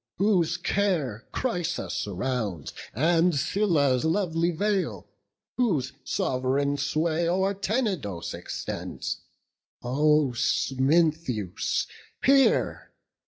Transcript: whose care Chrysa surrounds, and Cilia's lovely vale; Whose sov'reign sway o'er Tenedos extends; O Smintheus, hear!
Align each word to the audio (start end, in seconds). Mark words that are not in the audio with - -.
whose 0.17 0.57
care 0.57 1.27
Chrysa 1.31 1.91
surrounds, 1.91 2.73
and 2.91 3.35
Cilia's 3.35 4.03
lovely 4.03 4.49
vale; 4.49 5.07
Whose 5.57 5.93
sov'reign 6.03 6.77
sway 6.77 7.29
o'er 7.29 7.53
Tenedos 7.53 8.33
extends; 8.33 9.21
O 9.83 10.31
Smintheus, 10.33 11.85
hear! 12.25 12.93